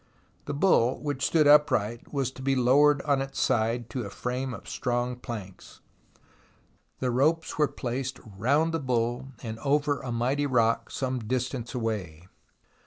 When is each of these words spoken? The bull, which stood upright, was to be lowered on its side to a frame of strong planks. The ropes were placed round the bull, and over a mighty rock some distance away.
The 0.45 0.55
bull, 0.55 0.99
which 0.99 1.23
stood 1.27 1.45
upright, 1.45 2.11
was 2.11 2.31
to 2.31 2.41
be 2.41 2.55
lowered 2.55 3.03
on 3.03 3.21
its 3.21 3.39
side 3.39 3.87
to 3.91 4.01
a 4.03 4.09
frame 4.09 4.51
of 4.51 4.67
strong 4.67 5.15
planks. 5.15 5.79
The 6.97 7.11
ropes 7.11 7.59
were 7.59 7.67
placed 7.67 8.19
round 8.35 8.73
the 8.73 8.79
bull, 8.79 9.27
and 9.43 9.59
over 9.59 9.99
a 10.01 10.11
mighty 10.11 10.47
rock 10.47 10.89
some 10.89 11.19
distance 11.19 11.75
away. 11.75 12.27